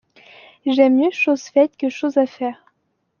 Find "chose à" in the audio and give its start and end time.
1.87-2.25